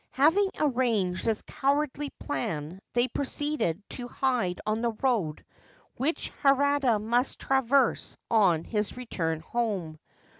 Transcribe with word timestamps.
Having 0.13 0.49
arranged 0.59 1.25
this 1.25 1.43
cowardly 1.43 2.09
plan, 2.19 2.81
they 2.93 3.07
proceeded 3.07 3.87
to 3.91 4.07
hide 4.07 4.59
on 4.65 4.81
the 4.81 4.93
road 4.93 5.45
which 5.95 6.31
Harada 6.41 6.99
must 6.99 7.37
traverse 7.37 8.17
on 8.27 8.63
his 8.63 8.97
return 8.97 9.41
home. 9.41 9.99